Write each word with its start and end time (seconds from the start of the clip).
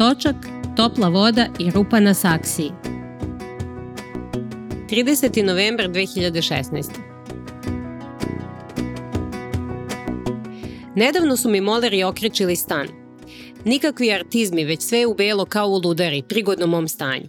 Točak, 0.00 0.36
topla 0.76 1.08
voda 1.08 1.46
i 1.58 1.70
rupa 1.70 2.00
na 2.00 2.14
saksiji. 2.14 2.70
30. 4.90 5.42
novembar 5.42 5.88
2016. 5.88 6.90
Nedavno 10.96 11.36
su 11.36 11.50
mi 11.50 11.60
moleri 11.60 12.02
okrećili 12.02 12.56
stan. 12.56 12.88
Nikakvi 13.64 14.12
artizmi, 14.12 14.64
već 14.64 14.82
sve 14.82 15.06
u 15.06 15.14
belo 15.14 15.44
kao 15.44 15.68
u 15.68 15.80
ludari, 15.84 16.22
prigodno 16.28 16.66
mom 16.66 16.88
stanju. 16.88 17.28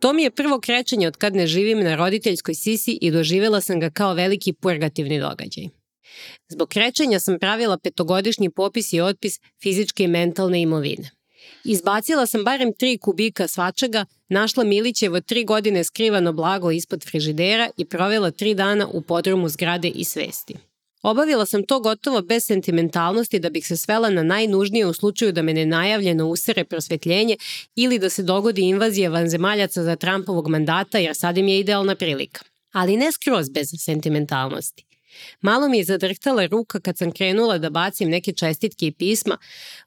To 0.00 0.12
mi 0.12 0.22
je 0.22 0.30
prvo 0.30 0.60
krećenje 0.60 1.08
od 1.08 1.16
kad 1.16 1.34
ne 1.34 1.46
živim 1.46 1.80
na 1.80 1.96
roditeljskoj 1.96 2.54
sisi 2.54 2.98
i 3.00 3.10
doživjela 3.10 3.60
sam 3.60 3.80
ga 3.80 3.90
kao 3.90 4.14
veliki 4.14 4.52
purgativni 4.52 5.20
događaj. 5.20 5.68
Zbog 6.48 6.68
krećenja 6.68 7.20
sam 7.20 7.38
pravila 7.38 7.78
petogodišnji 7.78 8.50
popis 8.50 8.92
i 8.92 9.00
otpis 9.00 9.40
fizičke 9.62 10.04
i 10.04 10.08
mentalne 10.08 10.62
imovine. 10.62 11.17
Izbacila 11.64 12.26
sam 12.26 12.44
barem 12.44 12.72
tri 12.72 12.98
kubika 12.98 13.48
svačega, 13.48 14.04
našla 14.28 14.64
Milićevo 14.64 15.20
tri 15.20 15.44
godine 15.44 15.84
skrivano 15.84 16.32
blago 16.32 16.70
ispod 16.70 17.04
frižidera 17.04 17.70
i 17.76 17.84
provela 17.84 18.30
tri 18.30 18.54
dana 18.54 18.88
u 18.92 19.02
podrumu 19.02 19.48
zgrade 19.48 19.88
i 19.88 20.04
svesti. 20.04 20.54
Obavila 21.02 21.46
sam 21.46 21.66
to 21.66 21.80
gotovo 21.80 22.22
bez 22.22 22.44
sentimentalnosti 22.44 23.38
da 23.38 23.50
bih 23.50 23.66
se 23.66 23.76
svela 23.76 24.10
na 24.10 24.22
najnužnije 24.22 24.86
u 24.86 24.92
slučaju 24.92 25.32
da 25.32 25.42
me 25.42 25.54
nenajavljeno 25.54 26.28
usere 26.28 26.64
prosvetljenje 26.64 27.36
ili 27.74 27.98
da 27.98 28.10
se 28.10 28.22
dogodi 28.22 28.62
invazija 28.62 29.10
vanzemaljaca 29.10 29.82
za 29.82 29.96
Trumpovog 29.96 30.48
mandata 30.48 30.98
jer 30.98 31.16
sad 31.16 31.38
im 31.38 31.48
je 31.48 31.60
idealna 31.60 31.94
prilika. 31.94 32.40
Ali 32.72 32.96
ne 32.96 33.12
skroz 33.12 33.48
bez 33.50 33.68
sentimentalnosti. 33.78 34.87
Malo 35.40 35.68
mi 35.68 35.78
je 35.78 35.84
zadrhtala 35.84 36.46
ruka 36.46 36.80
kad 36.80 36.98
sam 36.98 37.12
krenula 37.12 37.58
da 37.58 37.70
bacim 37.70 38.08
neke 38.08 38.32
čestitke 38.32 38.86
i 38.86 38.92
pisma. 38.92 39.38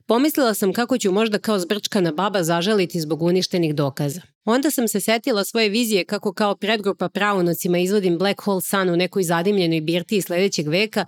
Pomislila 0.05 0.53
sam 0.53 0.73
kako 0.73 0.97
ću 0.97 1.11
možda 1.11 1.39
kao 1.39 1.59
zbrčkana 1.59 2.11
baba 2.11 2.43
zažaliti 2.43 3.01
zbog 3.01 3.21
uništenih 3.21 3.75
dokaza. 3.75 4.21
Onda 4.45 4.71
sam 4.71 4.87
se 4.87 4.99
setila 4.99 5.43
svoje 5.43 5.69
vizije 5.69 6.05
kako 6.05 6.33
kao 6.33 6.55
predgrupa 6.55 7.09
pravonocima 7.09 7.77
izvodim 7.77 8.17
Black 8.17 8.41
Hole 8.41 8.61
Sun 8.61 8.89
u 8.89 8.95
nekoj 8.95 9.23
zadimljenoj 9.23 9.81
birtiji 9.81 10.21
sledećeg 10.21 10.67
veka, 10.67 11.05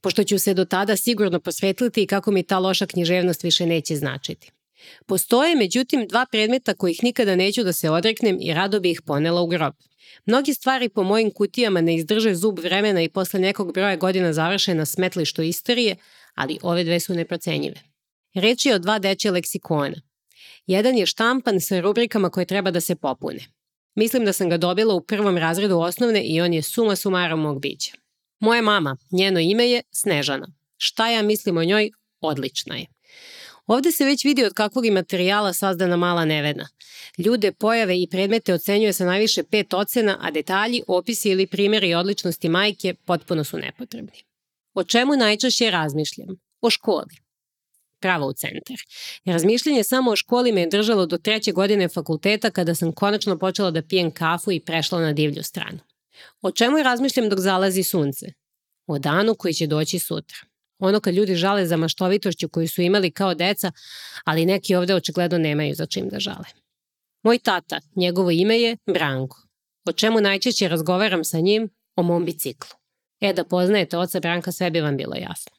pošto 0.00 0.24
ću 0.24 0.38
se 0.38 0.54
do 0.54 0.64
tada 0.64 0.96
sigurno 0.96 1.40
posvetliti 1.40 2.02
i 2.02 2.06
kako 2.06 2.30
mi 2.30 2.42
ta 2.42 2.58
loša 2.58 2.86
književnost 2.86 3.42
više 3.42 3.66
neće 3.66 3.96
značiti. 3.96 4.50
Postoje, 5.06 5.56
međutim, 5.56 6.06
dva 6.08 6.26
predmeta 6.30 6.74
kojih 6.74 7.02
nikada 7.02 7.36
neću 7.36 7.64
da 7.64 7.72
se 7.72 7.90
odreknem 7.90 8.38
i 8.40 8.54
rado 8.54 8.80
bi 8.80 8.90
ih 8.90 9.02
ponela 9.02 9.40
u 9.40 9.46
grob. 9.46 9.74
Mnogi 10.26 10.54
stvari 10.54 10.88
po 10.88 11.02
mojim 11.02 11.30
kutijama 11.30 11.80
ne 11.80 11.94
izdrže 11.94 12.34
zub 12.34 12.58
vremena 12.58 13.02
i 13.02 13.08
posle 13.08 13.40
nekog 13.40 13.72
broja 13.72 13.96
godina 13.96 14.32
završe 14.32 14.74
na 14.74 14.84
smetlištu 14.84 15.42
istorije, 15.42 15.96
ali 16.34 16.58
ove 16.62 16.84
dve 16.84 17.00
su 17.00 17.14
neprocenjive. 17.14 17.76
Reč 18.34 18.66
je 18.66 18.74
o 18.74 18.78
dva 18.78 18.98
deće 18.98 19.30
leksikona. 19.30 19.96
Jedan 20.66 20.96
je 20.96 21.06
štampan 21.06 21.60
sa 21.60 21.80
rubrikama 21.80 22.30
koje 22.30 22.46
treba 22.46 22.70
da 22.70 22.80
se 22.80 22.96
popune. 22.96 23.46
Mislim 23.94 24.24
da 24.24 24.32
sam 24.32 24.48
ga 24.48 24.56
dobila 24.56 24.94
u 24.94 25.04
prvom 25.04 25.38
razredu 25.38 25.78
osnovne 25.78 26.22
i 26.24 26.40
on 26.40 26.52
je 26.52 26.62
suma 26.62 26.96
sumarom 26.96 27.40
mog 27.40 27.60
bića. 27.60 27.92
Moja 28.40 28.62
mama, 28.62 28.96
njeno 29.12 29.40
ime 29.40 29.70
je 29.70 29.82
Snežana. 29.90 30.46
Šta 30.76 31.10
ja 31.10 31.22
mislim 31.22 31.56
o 31.56 31.64
njoj? 31.64 31.90
Odlična 32.20 32.76
je. 32.76 32.86
Ovde 33.66 33.92
se 33.92 34.04
već 34.04 34.24
vidi 34.24 34.44
od 34.44 34.52
kakvog 34.52 34.84
je 34.84 34.90
materijala 34.90 35.52
sazdana 35.52 35.96
mala 35.96 36.24
nevena. 36.24 36.68
Ljude, 37.18 37.52
pojave 37.52 38.02
i 38.02 38.08
predmete 38.10 38.54
ocenjuje 38.54 38.92
sa 38.92 39.04
najviše 39.04 39.42
pet 39.42 39.74
ocena, 39.74 40.18
a 40.20 40.30
detalji, 40.30 40.82
opisi 40.86 41.28
ili 41.28 41.46
primjeri 41.46 41.94
odličnosti 41.94 42.48
majke 42.48 42.94
potpuno 42.94 43.44
su 43.44 43.58
nepotrebni. 43.58 44.22
O 44.74 44.84
čemu 44.84 45.16
najčešće 45.16 45.70
razmišljam? 45.70 46.28
O 46.60 46.70
školi. 46.70 47.16
Pravo 48.00 48.26
u 48.26 48.32
centar. 48.32 48.76
Razmišljanje 49.24 49.84
samo 49.84 50.10
o 50.10 50.16
školi 50.16 50.52
me 50.52 50.60
je 50.60 50.66
držalo 50.66 51.06
do 51.06 51.18
treće 51.18 51.52
godine 51.52 51.88
fakulteta 51.88 52.50
kada 52.50 52.74
sam 52.74 52.92
konačno 52.92 53.38
počela 53.38 53.70
da 53.70 53.82
pijem 53.82 54.10
kafu 54.10 54.52
i 54.52 54.60
prešla 54.60 55.00
na 55.00 55.12
divlju 55.12 55.42
stranu. 55.42 55.78
O 56.42 56.50
čemu 56.50 56.82
razmišljam 56.82 57.28
dok 57.28 57.40
zalazi 57.40 57.82
sunce? 57.82 58.26
O 58.86 58.98
danu 58.98 59.34
koji 59.34 59.54
će 59.54 59.66
doći 59.66 59.98
sutra. 59.98 60.38
Ono 60.78 61.00
kad 61.00 61.14
ljudi 61.14 61.34
žale 61.34 61.66
za 61.66 61.76
maštovitošću 61.76 62.48
koju 62.48 62.68
su 62.68 62.82
imali 62.82 63.10
kao 63.10 63.34
deca, 63.34 63.72
ali 64.24 64.46
neki 64.46 64.74
ovde 64.74 64.94
očigledno 64.94 65.38
nemaju 65.38 65.74
za 65.74 65.86
čim 65.86 66.08
da 66.08 66.20
žale. 66.20 66.46
Moj 67.22 67.38
tata, 67.38 67.80
njegovo 67.96 68.30
ime 68.30 68.60
je 68.60 68.76
Branko. 68.86 69.42
O 69.88 69.92
čemu 69.92 70.20
najčešće 70.20 70.68
razgovaram 70.68 71.24
sa 71.24 71.40
njim? 71.40 71.68
O 71.96 72.02
mom 72.02 72.24
biciklu. 72.24 72.70
E 73.20 73.32
da 73.32 73.44
poznajete 73.44 73.98
oca 73.98 74.20
Branka, 74.20 74.52
sve 74.52 74.70
bi 74.70 74.80
vam 74.80 74.96
bilo 74.96 75.14
jasno. 75.14 75.55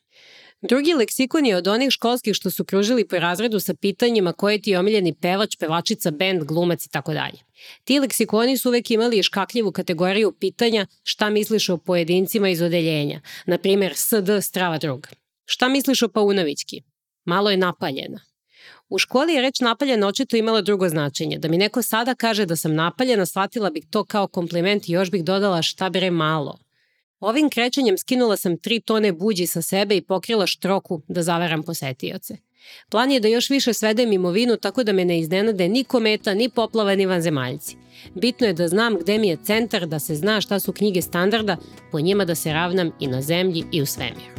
Drugi 0.61 0.93
leksikon 0.93 1.45
je 1.45 1.55
od 1.55 1.67
onih 1.67 1.89
školskih 1.89 2.33
što 2.35 2.51
su 2.51 2.65
kružili 2.65 3.07
po 3.07 3.19
razredu 3.19 3.59
sa 3.59 3.73
pitanjima 3.73 4.33
koje 4.33 4.61
ti 4.61 4.71
je 4.71 4.79
omiljeni 4.79 5.13
pevač, 5.13 5.55
pevačica, 5.55 6.11
bend, 6.11 6.43
glumac 6.43 6.85
i 6.85 6.89
tako 6.89 7.13
dalje. 7.13 7.37
Ti 7.83 7.99
leksikoni 7.99 8.57
su 8.57 8.69
uvek 8.69 8.91
imali 8.91 9.23
škakljivu 9.23 9.71
kategoriju 9.71 10.31
pitanja 10.31 10.87
šta 11.03 11.29
misliš 11.29 11.69
o 11.69 11.77
pojedincima 11.77 12.49
iz 12.49 12.61
odeljenja, 12.61 13.21
na 13.45 13.57
primjer 13.57 13.93
SD 13.95 14.29
strava 14.41 14.77
druga. 14.77 15.09
Šta 15.45 15.67
misliš 15.67 16.01
o 16.01 16.07
Paunovićki? 16.07 16.81
Malo 17.25 17.51
je 17.51 17.57
napaljena. 17.57 18.19
U 18.89 18.97
školi 18.97 19.33
je 19.33 19.41
reč 19.41 19.59
napaljena 19.59 20.07
očito 20.07 20.37
imala 20.37 20.61
drugo 20.61 20.89
značenje. 20.89 21.37
Da 21.37 21.47
mi 21.47 21.57
neko 21.57 21.81
sada 21.81 22.15
kaže 22.15 22.45
da 22.45 22.55
sam 22.55 22.75
napaljena, 22.75 23.25
shvatila 23.25 23.69
bih 23.69 23.83
to 23.89 24.03
kao 24.05 24.27
kompliment 24.27 24.89
i 24.89 24.91
još 24.91 25.11
bih 25.11 25.23
dodala 25.23 25.61
šta 25.61 25.89
bre 25.89 26.11
malo. 26.11 26.59
Ovim 27.19 27.49
krećenjem 27.49 27.97
skinula 27.97 28.37
sam 28.37 28.57
tri 28.57 28.79
tone 28.79 29.11
buđi 29.11 29.47
sa 29.47 29.61
sebe 29.61 29.97
i 29.97 30.01
pokrila 30.01 30.47
štroku 30.47 31.01
da 31.07 31.23
zavaram 31.23 31.63
posetioce. 31.63 32.37
Plan 32.89 33.11
je 33.11 33.19
da 33.19 33.27
još 33.27 33.49
više 33.49 33.73
svedem 33.73 34.13
imovinu 34.13 34.57
tako 34.57 34.83
da 34.83 34.93
me 34.93 35.05
ne 35.05 35.19
iznenade 35.19 35.67
ni 35.69 35.83
kometa, 35.83 36.33
ni 36.33 36.49
poplava, 36.49 36.95
ni 36.95 37.05
vanzemaljci. 37.05 37.75
Bitno 38.15 38.47
je 38.47 38.53
da 38.53 38.67
znam 38.67 38.97
gde 38.99 39.17
mi 39.17 39.27
je 39.27 39.37
centar, 39.43 39.87
da 39.87 39.99
se 39.99 40.15
zna 40.15 40.41
šta 40.41 40.59
su 40.59 40.73
knjige 40.73 41.01
standarda, 41.01 41.57
po 41.91 41.99
njima 41.99 42.25
da 42.25 42.35
se 42.35 42.53
ravnam 42.53 42.91
i 42.99 43.07
na 43.07 43.21
zemlji 43.21 43.63
i 43.71 43.81
u 43.81 43.85
svemiru. 43.85 44.37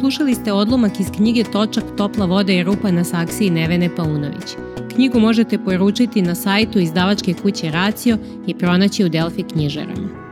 Slušali 0.00 0.34
ste 0.34 0.52
odlomak 0.52 1.00
iz 1.00 1.06
knjige 1.16 1.44
Točak, 1.44 1.84
topla 1.96 2.26
voda 2.26 2.52
i 2.52 2.62
rupa 2.62 2.90
na 2.90 3.04
saksiji 3.04 3.50
Nevene 3.50 3.96
Paunović. 3.96 4.56
Knjigu 4.94 5.20
možete 5.20 5.64
poručiti 5.64 6.22
na 6.22 6.34
sajtu 6.34 6.78
izdavačke 6.78 7.34
kuće 7.42 7.70
Racio 7.70 8.18
i 8.46 8.58
pronaći 8.58 9.04
u 9.04 9.08
Delfi 9.08 9.42
knjižarama. 9.42 10.22